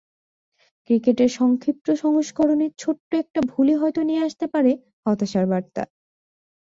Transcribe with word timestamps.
ক্রিকেটের 0.89 1.31
সংক্ষিপ্ত 1.31 1.87
সংস্করণে 2.03 2.67
ছোট্ট 2.77 3.09
একটা 3.15 3.39
ভুলই 3.51 3.75
হয়তো 3.75 4.01
নিয়ে 4.03 4.25
আসতে 4.27 4.45
পারে 4.53 4.71
হতাশার 5.05 5.45
বার্তা। 5.47 5.83